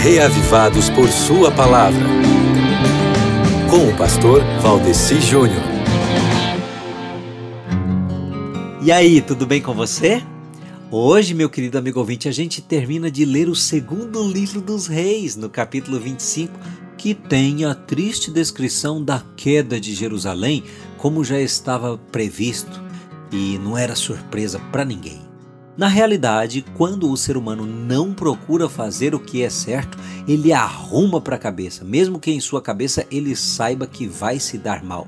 [0.00, 2.06] reavivados por Sua palavra.
[3.68, 5.62] Com o pastor Valdeci Júnior.
[8.82, 10.22] E aí, tudo bem com você?
[10.90, 15.36] Hoje, meu querido amigo ouvinte, a gente termina de ler o segundo livro dos Reis,
[15.36, 16.58] no capítulo 25,
[16.96, 20.64] que tem a triste descrição da queda de Jerusalém,
[20.96, 22.82] como já estava previsto
[23.30, 25.29] e não era surpresa para ninguém.
[25.76, 29.96] Na realidade, quando o ser humano não procura fazer o que é certo,
[30.26, 34.58] ele arruma para a cabeça, mesmo que em sua cabeça ele saiba que vai se
[34.58, 35.06] dar mal.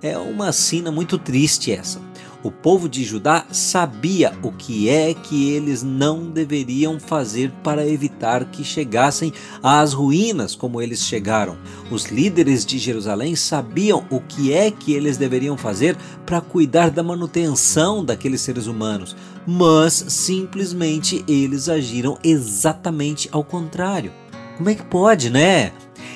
[0.00, 2.00] É uma cena muito triste essa.
[2.46, 8.44] O povo de Judá sabia o que é que eles não deveriam fazer para evitar
[8.52, 11.58] que chegassem às ruínas como eles chegaram.
[11.90, 17.02] Os líderes de Jerusalém sabiam o que é que eles deveriam fazer para cuidar da
[17.02, 24.12] manutenção daqueles seres humanos, mas simplesmente eles agiram exatamente ao contrário.
[24.56, 25.72] Como é que pode, né?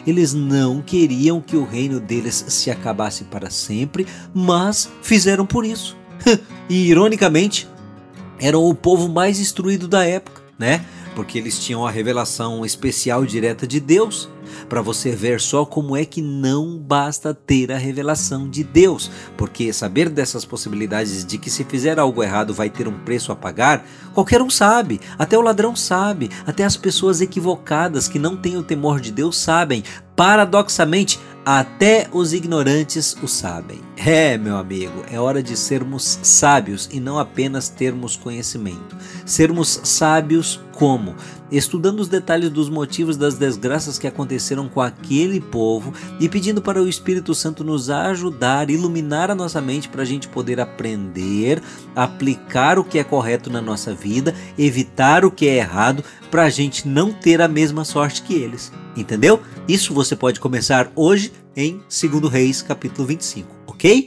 [0.06, 5.98] Eles não queriam que o reino deles se acabasse para sempre, mas fizeram por isso.
[6.68, 7.68] e ironicamente,
[8.40, 10.84] eram o povo mais instruído da época, né?
[11.14, 14.28] Porque eles tinham a revelação especial direta de Deus.
[14.68, 19.72] Para você ver só como é que não basta ter a revelação de Deus, porque
[19.72, 23.86] saber dessas possibilidades de que se fizer algo errado vai ter um preço a pagar,
[24.12, 28.62] qualquer um sabe, até o ladrão sabe, até as pessoas equivocadas que não têm o
[28.62, 29.84] temor de Deus sabem.
[30.16, 33.80] Paradoxamente, até os ignorantes o sabem.
[33.96, 38.97] É, meu amigo, é hora de sermos sábios e não apenas termos conhecimento.
[39.24, 41.14] Sermos sábios como?
[41.53, 46.83] Estudando os detalhes dos motivos das desgraças que aconteceram com aquele povo e pedindo para
[46.83, 51.62] o Espírito Santo nos ajudar, iluminar a nossa mente para a gente poder aprender,
[51.95, 56.50] aplicar o que é correto na nossa vida, evitar o que é errado, para a
[56.50, 58.72] gente não ter a mesma sorte que eles.
[58.97, 59.42] Entendeu?
[59.69, 63.99] Isso você pode começar hoje em 2 Reis, capítulo 25, ok?